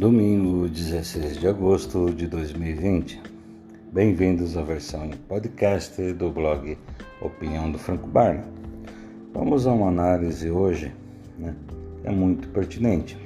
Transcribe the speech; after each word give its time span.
Domingo 0.00 0.66
16 0.66 1.38
de 1.40 1.46
agosto 1.46 2.10
de 2.10 2.26
2020. 2.26 3.20
Bem-vindos 3.92 4.56
à 4.56 4.62
versão 4.62 5.04
em 5.04 5.10
podcast 5.10 6.14
do 6.14 6.30
blog 6.30 6.78
Opinião 7.20 7.70
do 7.70 7.78
Franco 7.78 8.08
Barney. 8.08 8.42
Vamos 9.34 9.66
a 9.66 9.72
uma 9.72 9.88
análise 9.88 10.50
hoje, 10.50 10.90
né? 11.38 11.54
É 12.02 12.10
muito 12.10 12.48
pertinente. 12.48 13.18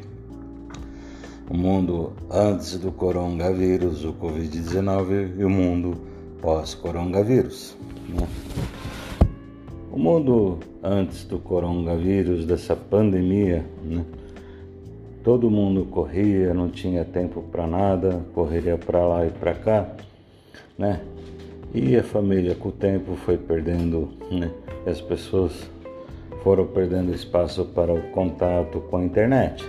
O 1.49 1.57
mundo 1.57 2.13
antes 2.29 2.77
do 2.77 2.91
coronavírus, 2.91 4.05
o 4.05 4.13
Covid-19 4.13 5.39
e 5.39 5.45
o 5.45 5.49
mundo 5.49 5.97
pós-coronavírus. 6.43 7.77
Né? 8.09 8.27
O 9.93 9.97
mundo 10.01 10.59
antes 10.83 11.25
do 11.25 11.39
coronavírus, 11.39 12.45
dessa 12.45 12.75
pandemia, 12.75 13.65
né? 13.85 14.05
Todo 15.25 15.51
mundo 15.51 15.87
corria, 15.87 16.53
não 16.53 16.69
tinha 16.69 17.03
tempo 17.03 17.43
para 17.51 17.67
nada, 17.67 18.21
correria 18.35 18.77
para 18.77 19.05
lá 19.05 19.27
e 19.27 19.31
para 19.31 19.55
cá, 19.55 19.89
né? 20.79 21.01
E 21.73 21.97
a 21.97 22.05
família 22.05 22.55
com 22.55 22.69
o 22.69 22.73
tempo 22.73 23.17
foi 23.17 23.39
perdendo, 23.39 24.11
né? 24.31 24.51
As 24.87 25.01
pessoas 25.01 25.69
foram 26.43 26.67
perdendo 26.67 27.13
espaço 27.13 27.65
para 27.65 27.93
o 27.93 28.03
contato 28.11 28.81
com 28.83 28.99
a 28.99 29.05
internet. 29.05 29.65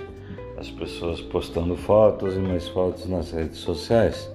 As 0.58 0.70
pessoas 0.70 1.22
postando 1.22 1.76
fotos 1.78 2.36
e 2.36 2.40
mais 2.40 2.68
fotos 2.68 3.08
nas 3.08 3.32
redes 3.32 3.60
sociais, 3.60 4.30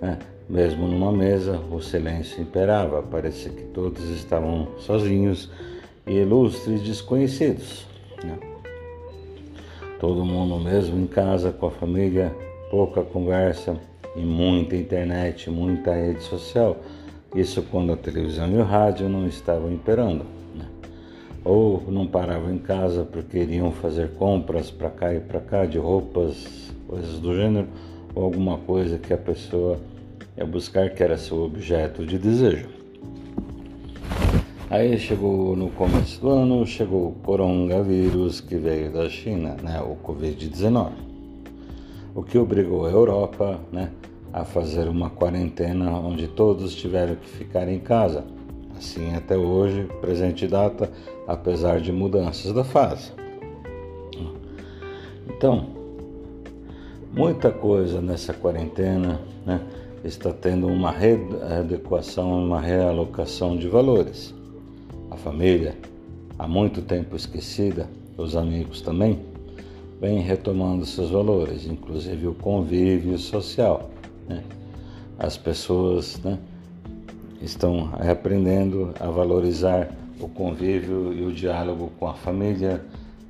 né? 0.00 0.16
Mesmo 0.48 0.86
numa 0.86 1.10
mesa, 1.10 1.60
o 1.72 1.80
silêncio 1.80 2.40
imperava, 2.40 3.02
parecia 3.02 3.50
que 3.50 3.64
todos 3.64 4.08
estavam 4.10 4.68
sozinhos 4.78 5.50
e 6.06 6.12
ilustres 6.12 6.82
desconhecidos. 6.82 7.84
Né? 8.22 8.55
Todo 9.98 10.26
mundo 10.26 10.62
mesmo 10.62 10.98
em 10.98 11.06
casa, 11.06 11.50
com 11.50 11.66
a 11.66 11.70
família, 11.70 12.34
pouca 12.70 13.02
conversa 13.02 13.76
e 14.14 14.20
muita 14.20 14.76
internet, 14.76 15.48
muita 15.48 15.94
rede 15.94 16.22
social. 16.22 16.76
Isso 17.34 17.62
quando 17.70 17.94
a 17.94 17.96
televisão 17.96 18.50
e 18.50 18.56
o 18.56 18.62
rádio 18.62 19.08
não 19.08 19.26
estavam 19.26 19.72
imperando. 19.72 20.24
Né? 20.54 20.66
Ou 21.42 21.82
não 21.88 22.06
paravam 22.06 22.52
em 22.52 22.58
casa 22.58 23.04
porque 23.10 23.38
iriam 23.38 23.72
fazer 23.72 24.10
compras 24.14 24.70
para 24.70 24.90
cá 24.90 25.14
e 25.14 25.20
para 25.20 25.40
cá 25.40 25.64
de 25.64 25.78
roupas, 25.78 26.72
coisas 26.86 27.18
do 27.18 27.34
gênero, 27.34 27.66
ou 28.14 28.24
alguma 28.24 28.58
coisa 28.58 28.98
que 28.98 29.14
a 29.14 29.18
pessoa 29.18 29.78
é 30.36 30.44
buscar 30.44 30.90
que 30.90 31.02
era 31.02 31.16
seu 31.16 31.42
objeto 31.42 32.04
de 32.04 32.18
desejo. 32.18 32.68
Aí 34.76 34.98
chegou 34.98 35.56
no 35.56 35.70
começo 35.70 36.20
do 36.20 36.28
ano, 36.28 36.66
chegou 36.66 37.08
o 37.08 37.12
coronavírus 37.12 38.42
que 38.42 38.56
veio 38.56 38.92
da 38.92 39.08
China, 39.08 39.56
né, 39.62 39.80
o 39.80 39.96
Covid-19, 40.06 40.92
o 42.14 42.22
que 42.22 42.36
obrigou 42.36 42.84
a 42.84 42.90
Europa 42.90 43.58
né, 43.72 43.90
a 44.30 44.44
fazer 44.44 44.86
uma 44.86 45.08
quarentena 45.08 45.90
onde 45.92 46.28
todos 46.28 46.74
tiveram 46.74 47.14
que 47.14 47.26
ficar 47.26 47.66
em 47.70 47.78
casa. 47.78 48.22
Assim 48.76 49.14
até 49.14 49.34
hoje, 49.34 49.88
presente 50.02 50.46
data, 50.46 50.92
apesar 51.26 51.80
de 51.80 51.90
mudanças 51.90 52.52
da 52.52 52.62
fase. 52.62 53.12
Então, 55.26 55.68
muita 57.14 57.50
coisa 57.50 58.02
nessa 58.02 58.34
quarentena, 58.34 59.22
né? 59.46 59.58
está 60.04 60.34
tendo 60.34 60.66
uma 60.66 60.90
readequação, 60.90 62.44
uma 62.44 62.60
realocação 62.60 63.56
de 63.56 63.68
valores. 63.68 64.35
A 65.16 65.18
família, 65.18 65.74
há 66.38 66.46
muito 66.46 66.82
tempo 66.82 67.16
esquecida, 67.16 67.88
os 68.18 68.36
amigos 68.36 68.82
também, 68.82 69.18
vem 69.98 70.20
retomando 70.20 70.84
seus 70.84 71.08
valores, 71.08 71.66
inclusive 71.66 72.26
o 72.26 72.34
convívio 72.34 73.16
social. 73.16 73.88
Né? 74.28 74.44
As 75.18 75.38
pessoas 75.38 76.20
né, 76.22 76.38
estão 77.40 77.90
aprendendo 77.98 78.92
a 79.00 79.06
valorizar 79.06 79.88
o 80.20 80.28
convívio 80.28 81.14
e 81.14 81.24
o 81.24 81.32
diálogo 81.32 81.90
com 81.98 82.08
a 82.08 82.14
família, 82.14 82.84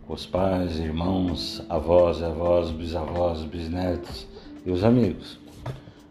com 0.09 0.15
os 0.15 0.27
pais, 0.27 0.81
irmãos, 0.81 1.65
avós, 1.69 2.21
avós, 2.21 2.69
bisavós, 2.73 3.45
bisnetos 3.45 4.27
e 4.67 4.73
os 4.73 4.83
amigos. 4.83 5.39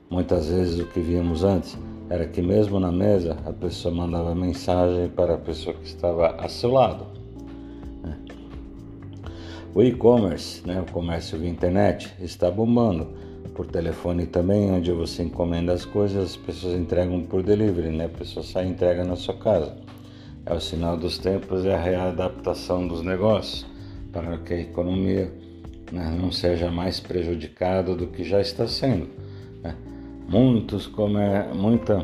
Muitas 0.09 0.47
vezes 0.47 0.79
o 0.79 0.85
que 0.85 1.01
víamos 1.01 1.43
antes 1.43 1.77
era 2.09 2.25
que 2.27 2.41
mesmo 2.41 2.79
na 2.79 2.91
mesa 2.91 3.37
a 3.45 3.51
pessoa 3.51 3.93
mandava 3.93 4.35
mensagem 4.35 5.09
para 5.09 5.35
a 5.35 5.37
pessoa 5.37 5.75
que 5.75 5.85
estava 5.85 6.35
a 6.35 6.47
seu 6.47 6.71
lado. 6.71 7.07
Né? 8.03 8.17
O 9.73 9.81
e-commerce, 9.81 10.65
né, 10.65 10.83
o 10.87 10.91
comércio 10.91 11.37
via 11.37 11.49
internet, 11.49 12.13
está 12.19 12.49
bombando. 12.51 13.25
Por 13.55 13.67
telefone 13.67 14.25
também, 14.25 14.69
onde 14.69 14.91
você 14.91 15.23
encomenda 15.23 15.71
as 15.71 15.85
coisas, 15.85 16.31
as 16.31 16.35
pessoas 16.35 16.77
entregam 16.77 17.23
por 17.23 17.41
delivery, 17.41 17.89
né? 17.89 18.05
a 18.05 18.09
pessoa 18.09 18.43
sai 18.43 18.65
e 18.65 18.69
entrega 18.69 19.03
na 19.03 19.15
sua 19.15 19.35
casa. 19.35 19.77
É 20.45 20.53
o 20.53 20.59
sinal 20.59 20.97
dos 20.97 21.17
tempos 21.17 21.63
e 21.63 21.69
a 21.69 21.79
readaptação 21.79 22.85
dos 22.87 23.01
negócios 23.01 23.65
para 24.11 24.37
que 24.37 24.53
a 24.53 24.59
economia 24.59 25.31
né, 25.91 26.15
não 26.19 26.31
seja 26.31 26.69
mais 26.69 26.99
prejudicada 26.99 27.95
do 27.95 28.07
que 28.07 28.23
já 28.23 28.39
está 28.39 28.67
sendo. 28.67 29.09
Muitos 30.27 30.87
comer, 30.87 31.53
muitas 31.53 32.03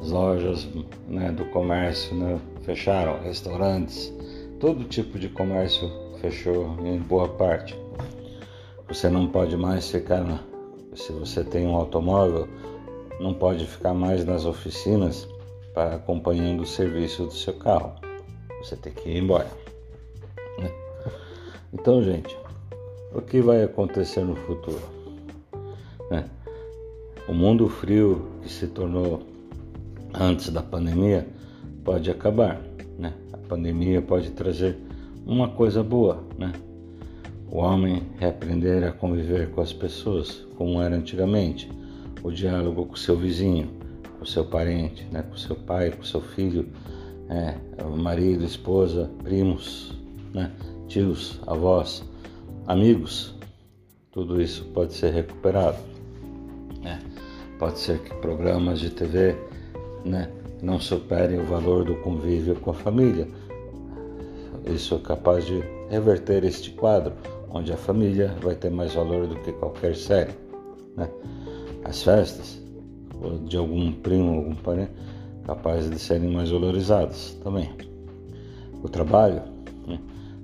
lojas 0.00 0.68
né, 1.08 1.30
do 1.32 1.44
comércio 1.46 2.14
né, 2.14 2.40
fecharam, 2.62 3.20
restaurantes, 3.20 4.12
todo 4.60 4.84
tipo 4.84 5.18
de 5.18 5.28
comércio 5.28 5.90
fechou 6.20 6.76
em 6.84 6.98
boa 6.98 7.28
parte. 7.28 7.76
Você 8.88 9.08
não 9.08 9.26
pode 9.26 9.56
mais 9.56 9.90
ficar, 9.90 10.24
se 10.94 11.12
você 11.12 11.42
tem 11.42 11.66
um 11.66 11.74
automóvel, 11.74 12.48
não 13.20 13.34
pode 13.34 13.66
ficar 13.66 13.94
mais 13.94 14.24
nas 14.24 14.44
oficinas 14.44 15.28
para 15.74 15.96
acompanhando 15.96 16.62
o 16.62 16.66
serviço 16.66 17.24
do 17.24 17.32
seu 17.32 17.54
carro. 17.54 17.94
Você 18.62 18.76
tem 18.76 18.92
que 18.92 19.08
ir 19.08 19.18
embora. 19.18 19.50
Né? 20.58 20.70
Então, 21.72 22.02
gente, 22.02 22.36
o 23.14 23.20
que 23.20 23.40
vai 23.40 23.62
acontecer 23.64 24.24
no 24.24 24.36
futuro? 24.36 24.82
Né? 26.10 26.24
O 27.28 27.32
mundo 27.32 27.68
frio 27.68 28.28
que 28.42 28.48
se 28.50 28.66
tornou 28.66 29.22
antes 30.12 30.50
da 30.50 30.62
pandemia 30.62 31.26
pode 31.84 32.10
acabar, 32.10 32.60
né? 32.98 33.12
A 33.32 33.36
pandemia 33.36 34.02
pode 34.02 34.30
trazer 34.30 34.76
uma 35.24 35.48
coisa 35.48 35.82
boa, 35.82 36.24
né? 36.36 36.52
O 37.50 37.58
homem 37.58 38.02
reaprender 38.18 38.82
a 38.82 38.92
conviver 38.92 39.50
com 39.50 39.60
as 39.60 39.72
pessoas 39.72 40.46
como 40.56 40.80
era 40.80 40.96
antigamente, 40.96 41.70
o 42.22 42.30
diálogo 42.30 42.86
com 42.86 42.96
seu 42.96 43.16
vizinho, 43.16 43.68
com 44.18 44.24
seu 44.24 44.44
parente, 44.44 45.06
né? 45.10 45.22
com 45.22 45.36
seu 45.36 45.56
pai, 45.56 45.90
com 45.90 46.02
seu 46.02 46.20
filho, 46.20 46.66
é, 47.28 47.54
marido, 47.96 48.44
esposa, 48.44 49.10
primos, 49.22 49.92
né? 50.32 50.50
tios, 50.88 51.40
avós, 51.46 52.02
amigos, 52.66 53.34
tudo 54.10 54.40
isso 54.40 54.64
pode 54.66 54.94
ser 54.94 55.12
recuperado. 55.12 55.91
Pode 57.62 57.78
ser 57.78 58.00
que 58.00 58.12
programas 58.16 58.80
de 58.80 58.90
TV 58.90 59.36
né, 60.04 60.28
não 60.60 60.80
superem 60.80 61.38
o 61.38 61.44
valor 61.44 61.84
do 61.84 61.94
convívio 61.94 62.56
com 62.56 62.72
a 62.72 62.74
família. 62.74 63.28
Isso 64.66 64.96
é 64.96 64.98
capaz 64.98 65.46
de 65.46 65.62
reverter 65.88 66.42
este 66.42 66.72
quadro, 66.72 67.12
onde 67.48 67.72
a 67.72 67.76
família 67.76 68.34
vai 68.42 68.56
ter 68.56 68.68
mais 68.68 68.94
valor 68.94 69.28
do 69.28 69.36
que 69.36 69.52
qualquer 69.52 69.94
série. 69.94 70.32
Né? 70.96 71.08
As 71.84 72.02
festas 72.02 72.60
de 73.46 73.56
algum 73.56 73.92
primo, 73.92 74.38
algum 74.38 74.56
parente, 74.56 74.90
capazes 75.44 75.88
de 75.88 76.00
serem 76.00 76.32
mais 76.32 76.50
valorizadas 76.50 77.38
também. 77.44 77.72
O 78.82 78.88
trabalho, 78.88 79.40
né? 79.86 80.00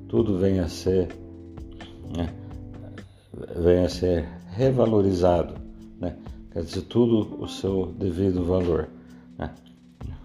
tudo 0.06 0.38
vem 0.38 0.61
a 0.61 0.69
ser, 0.69 1.09
né? 2.17 2.32
vem 3.56 3.85
a 3.85 3.88
ser 3.88 4.25
revalorizado, 4.53 5.55
né? 6.00 6.17
Quer 6.58 6.64
dizer, 6.64 6.82
tudo 6.82 7.40
o 7.40 7.46
seu 7.46 7.87
devido 7.96 8.44
valor. 8.44 8.88
Né? 9.38 9.49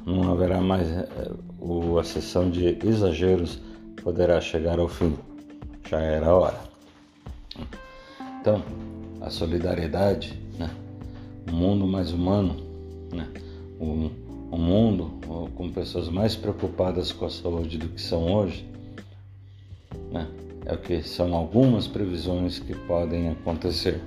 Não 0.03 0.31
haverá 0.31 0.59
mais 0.59 0.89
eh, 0.89 1.31
o, 1.59 1.99
a 1.99 2.03
sessão 2.03 2.49
de 2.49 2.75
exageros 2.83 3.61
poderá 4.01 4.41
chegar 4.41 4.79
ao 4.79 4.87
fim. 4.87 5.15
Já 5.87 5.99
era 5.99 6.27
a 6.27 6.35
hora. 6.35 6.59
Então, 8.41 8.63
a 9.21 9.29
solidariedade, 9.29 10.41
né? 10.57 10.71
um 11.51 11.55
mundo 11.55 11.85
mais 11.85 12.11
humano, 12.11 12.55
né? 13.11 13.27
mundo 14.57 15.11
com 15.55 15.71
pessoas 15.71 16.09
mais 16.09 16.35
preocupadas 16.35 17.11
com 17.11 17.25
a 17.25 17.29
saúde 17.29 17.77
do 17.77 17.89
que 17.89 18.01
são 18.01 18.33
hoje, 18.33 18.67
né? 20.11 20.27
é 20.65 20.73
o 20.73 20.77
que 20.77 21.03
são 21.03 21.35
algumas 21.35 21.87
previsões 21.87 22.59
que 22.59 22.73
podem 22.73 23.29
acontecer 23.29 24.01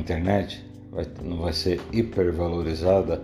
internet 0.00 0.64
vai, 0.90 1.06
não 1.22 1.38
vai 1.38 1.52
ser 1.52 1.80
hipervalorizada, 1.92 3.22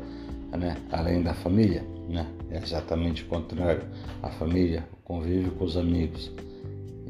né? 0.56 0.76
além 0.92 1.22
da 1.22 1.34
família, 1.34 1.84
né? 2.08 2.26
é 2.50 2.58
exatamente 2.58 3.24
o 3.24 3.26
contrário. 3.26 3.82
A 4.22 4.28
família, 4.28 4.86
o 4.92 4.96
convívio 5.04 5.50
com 5.52 5.64
os 5.64 5.76
amigos. 5.76 6.30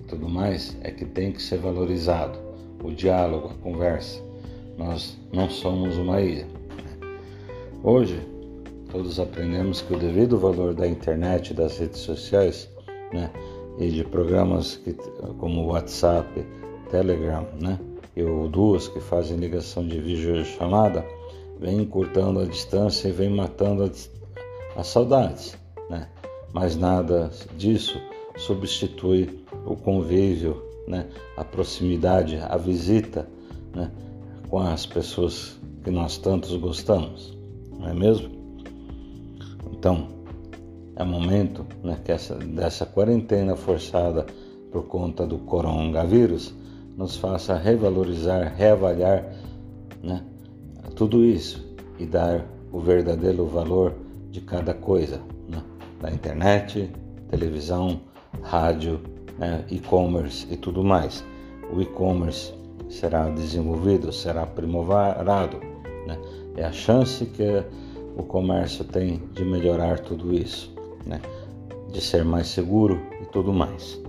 tudo 0.09 0.29
mais 0.29 0.77
é 0.83 0.91
que 0.91 1.05
tem 1.05 1.33
que 1.33 1.43
ser 1.43 1.59
valorizado. 1.59 2.39
O 2.83 2.93
diálogo, 2.93 3.49
a 3.49 3.55
conversa. 3.63 4.23
Nós 4.79 5.19
não 5.33 5.49
somos 5.51 5.97
uma 5.97 6.21
ilha. 6.21 6.47
Hoje, 7.83 8.21
todos 8.91 9.19
aprendemos 9.19 9.81
que 9.81 9.95
o 9.95 9.99
devido 9.99 10.39
valor 10.39 10.75
da 10.75 10.87
internet, 10.87 11.55
das 11.55 11.79
redes 11.79 12.01
sociais, 12.01 12.69
né, 13.13 13.31
e 13.79 13.91
de 13.91 14.05
programas 14.05 14.77
que, 14.77 14.93
como 15.39 15.67
WhatsApp, 15.67 16.47
Telegram, 16.91 17.47
né, 17.61 17.79
e 18.17 18.23
o 18.23 18.49
Duas, 18.49 18.89
que 18.89 18.99
fazem 18.99 19.37
ligação 19.37 19.87
de 19.87 20.01
vídeo 20.01 20.43
chamada, 20.45 21.05
vem 21.61 21.83
encurtando 21.83 22.41
a 22.41 22.47
distância 22.47 23.09
e 23.09 23.13
vem 23.13 23.29
matando 23.29 23.91
as 24.75 24.87
saudades, 24.87 25.57
né? 25.91 26.09
Mas 26.53 26.77
nada 26.77 27.31
disso 27.59 28.01
substitui 28.39 29.45
o 29.67 29.77
convívio, 29.77 30.63
né? 30.89 31.07
A 31.37 31.45
proximidade, 31.45 32.39
a 32.49 32.57
visita, 32.57 33.29
né? 33.75 33.93
Com 34.49 34.61
as 34.61 34.87
pessoas 34.87 35.59
que 35.85 35.91
nós 35.91 36.17
tantos 36.17 36.57
gostamos, 36.57 37.37
não 37.79 37.89
é 37.89 37.93
mesmo? 37.93 38.31
Então, 39.73 40.09
é 40.97 41.05
momento 41.05 41.67
né, 41.85 42.01
que 42.03 42.11
essa, 42.11 42.35
dessa 42.37 42.87
quarentena 42.87 43.55
forçada 43.55 44.25
por 44.73 44.85
conta 44.85 45.27
do 45.27 45.39
coronavírus 45.39 46.55
nos 46.97 47.17
faça 47.17 47.55
revalorizar, 47.55 48.55
reavaliar 48.57 49.25
né, 50.03 50.23
tudo 50.95 51.25
isso 51.25 51.65
e 51.99 52.07
dar 52.07 52.45
o 52.73 52.81
verdadeiro 52.81 53.47
valor 53.47 53.95
de 54.31 54.41
cada 54.41 54.73
coisa, 54.73 55.21
né? 55.49 55.63
da 56.01 56.11
internet, 56.11 56.91
televisão, 57.29 58.01
rádio, 58.43 59.01
né? 59.39 59.65
e-commerce 59.71 60.47
e 60.51 60.57
tudo 60.57 60.83
mais. 60.83 61.25
O 61.73 61.81
e-commerce 61.81 62.53
será 62.89 63.29
desenvolvido, 63.29 64.13
será 64.13 64.43
aprimorado, 64.43 65.59
né? 66.07 66.19
é 66.57 66.65
a 66.65 66.73
chance 66.73 67.27
que 67.27 67.63
o 68.17 68.23
comércio 68.23 68.85
tem 68.85 69.23
de 69.33 69.45
melhorar 69.45 70.01
tudo 70.01 70.33
isso, 70.33 70.75
né? 71.05 71.21
de 71.93 72.01
ser 72.01 72.25
mais 72.25 72.49
seguro 72.49 73.01
e 73.21 73.27
tudo 73.27 73.53
mais. 73.53 74.01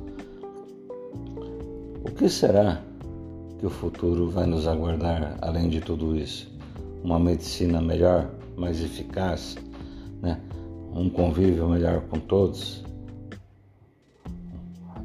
Que 2.17 2.27
será 2.27 2.81
que 3.59 3.65
o 3.67 3.69
futuro 3.69 4.27
vai 4.27 4.47
nos 4.47 4.67
aguardar 4.67 5.37
além 5.39 5.69
de 5.69 5.79
tudo 5.79 6.15
isso? 6.15 6.51
Uma 7.03 7.19
medicina 7.19 7.79
melhor, 7.79 8.31
mais 8.57 8.83
eficaz, 8.83 9.55
né? 10.19 10.41
um 10.95 11.11
convívio 11.11 11.69
melhor 11.69 12.01
com 12.09 12.19
todos. 12.19 12.83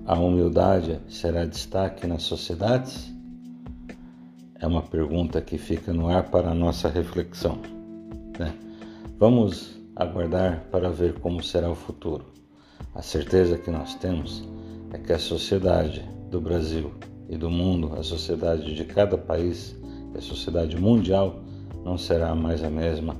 A 0.06 0.18
humildade 0.18 1.00
será 1.06 1.44
destaque 1.44 2.06
nas 2.06 2.22
sociedades? 2.22 3.12
É 4.58 4.66
uma 4.66 4.80
pergunta 4.80 5.42
que 5.42 5.58
fica 5.58 5.92
no 5.92 6.08
ar 6.08 6.30
para 6.30 6.52
a 6.52 6.54
nossa 6.54 6.88
reflexão. 6.88 7.58
Né? 8.38 8.54
Vamos 9.18 9.78
aguardar 9.94 10.64
para 10.70 10.88
ver 10.88 11.20
como 11.20 11.42
será 11.42 11.70
o 11.70 11.74
futuro. 11.74 12.24
A 12.94 13.02
certeza 13.02 13.58
que 13.58 13.70
nós 13.70 13.94
temos 13.96 14.42
é 14.94 14.96
que 14.98 15.12
a 15.12 15.18
sociedade 15.18 16.02
do 16.32 16.40
Brasil 16.40 16.90
e 17.28 17.36
do 17.36 17.48
mundo, 17.50 17.92
a 17.94 18.02
sociedade 18.02 18.74
de 18.74 18.84
cada 18.86 19.18
país, 19.18 19.76
a 20.16 20.20
sociedade 20.20 20.80
mundial, 20.80 21.42
não 21.84 21.98
será 21.98 22.34
mais 22.34 22.64
a 22.64 22.70
mesma 22.70 23.14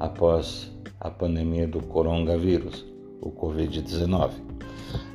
após 0.00 0.72
a 1.00 1.08
pandemia 1.08 1.68
do 1.68 1.80
coronavírus, 1.80 2.84
o 3.22 3.30
Covid-19. 3.30 4.32